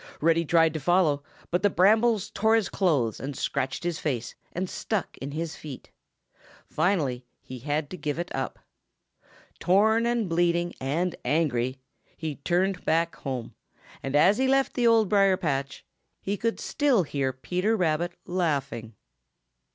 Reddy 0.19 0.45
tried 0.45 0.73
to 0.73 0.79
follow, 0.79 1.21
but 1.51 1.61
the 1.61 1.69
brambles 1.69 2.31
tore 2.31 2.55
his 2.55 2.69
clothes 2.69 3.19
and 3.19 3.37
scratched 3.37 3.83
his 3.83 3.99
face 3.99 4.33
and 4.51 4.67
stuck 4.67 5.15
in 5.19 5.29
his 5.29 5.55
feet. 5.55 5.91
Finally 6.65 7.23
he 7.39 7.59
had 7.59 7.87
to 7.91 7.97
give 7.97 8.17
it 8.17 8.33
up. 8.33 8.57
Tom 9.59 10.07
and 10.07 10.27
bleeding 10.27 10.73
and 10.81 11.15
angry, 11.23 11.77
he 12.17 12.37
tinned 12.43 12.83
back 12.83 13.15
home, 13.17 13.53
and 14.01 14.15
as 14.15 14.39
he 14.39 14.47
left 14.47 14.73
the 14.73 14.87
Old 14.87 15.07
Briar 15.07 15.37
patch, 15.37 15.85
he 16.19 16.35
could 16.35 16.59
still 16.59 17.03
hear 17.03 17.31
Peter 17.31 17.75
Rabbit 17.77 18.13
laughing. 18.25 18.93
XI. 18.95 18.95